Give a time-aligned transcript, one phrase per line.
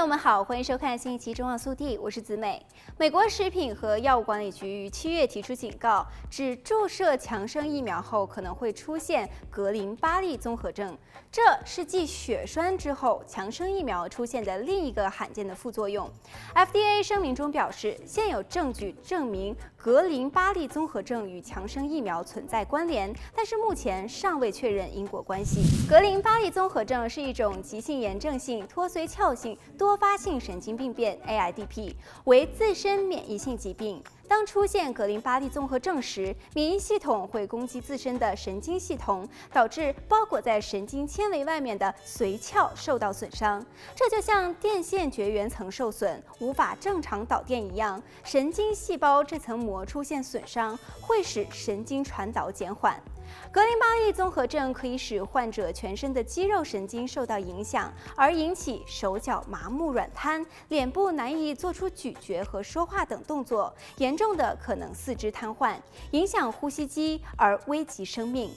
[0.00, 2.64] 朋友们好，欢迎收看新一期《中澳速递》，我是子美。
[2.96, 10.96] 美国食品和药物管理局于七月提出警告，指注射强生疫苗后可能会出现格林巴利综合症，
[11.30, 16.10] 这是继血栓之后强生疫苗出现的另一个罕见的副作用。
[16.54, 25.60] FDA 声明中表示，现有证据证明格林巴利综合症与强生疫苗存在关联，但是目前尚未确认因果关系。
[25.86, 34.00] 格林巴利综合症是一种急性炎症性脱髓鞘性多多发性神经病变 （AIDP） 为自身免疫性疾病。
[34.28, 43.66] 当出现格林巴利综合症时，免疫系统会攻击自身的神经系统，导致包裹在神经纤维外面的髓鞘受到损伤。
[43.96, 53.02] 这就像电线绝缘层受损，无法正常导电一样，神经细胞这层膜出现损伤，会使神经传导减缓。
[53.52, 65.74] 格林巴利综合症可以使患者全身的肌肉神经受到影响，而引起手脚麻木、软瘫，脸部难以做出咀嚼和说话等动作，严重的可能四肢瘫痪，
[66.12, 68.50] 影响呼吸机而危及生命。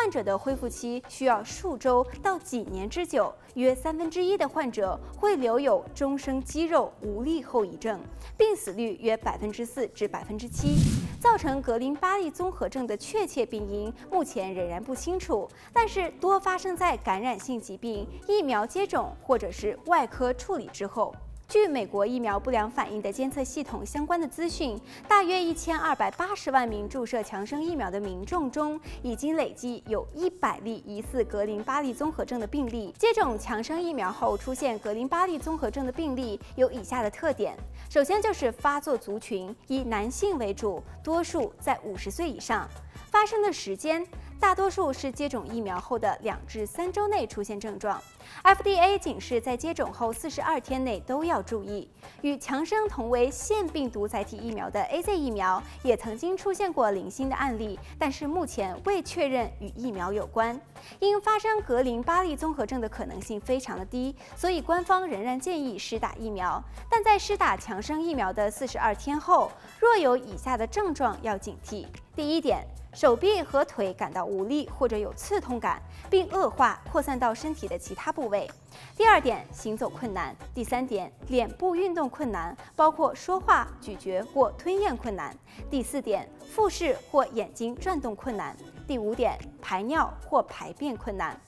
[0.00, 8.00] 患者的恢复期需要数周到几年之久，约三分之一的患者会留有终生肌肉无力后遗症，
[8.36, 10.76] 病死率约百分之四至百分之七。
[11.18, 21.12] 造成格林巴利综合症的确切病因目前仍然不清楚，但是多发生在感染性疾病、疫苗接种或者是外科处理之后。
[21.48, 32.94] 据美国疫苗不良反应的监测系统相关的资讯，大约一千二百八十万名注射强生疫苗的民众中，已经累计有一百例疑似格林巴利综合症的病例。
[32.98, 37.56] 接种强生疫苗后出现格林巴利综合症的病例有以下的特点：
[37.88, 42.68] 首先就是发作族群以男性为主，多数在五十岁以上，
[43.06, 44.06] 发生的时间。
[44.40, 48.00] 大多数是接种疫苗后的两至三周内出现症状。
[48.44, 51.88] FDA 警示，在接种后四十二天内都要注意。
[52.22, 60.58] 与强生同为腺病毒载体疫苗的 AZ 疫苗也曾经出现过零星的案例，但是目前未确认与疫苗有关。
[61.00, 66.62] 因发生格林巴利综合症的可能性非常的低，所以官方仍然建议施打疫苗。
[66.88, 69.50] 但在施打强生疫苗的四十二天后，
[69.80, 71.86] 若有以下的症状要警惕。
[72.14, 72.66] 第一点。
[72.94, 78.50] 手臂和腿感到无力或者有刺痛感，并恶化扩散到身体的其他部位。
[78.96, 80.34] 第二点，行走困难。
[80.52, 85.32] 第三点，脸部运动困难，包括说话、咀嚼或吞咽困难。
[85.70, 88.56] 第四点，复视或眼睛转动困难。
[88.88, 91.40] 第五点，排尿或排便困难。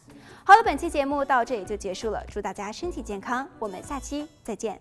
[0.44, 4.80] 好了，本期节目到这里就结束了，祝大家身体健康，我们下期再见。